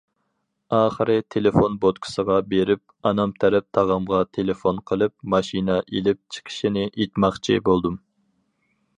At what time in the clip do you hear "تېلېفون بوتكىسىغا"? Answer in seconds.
1.33-2.37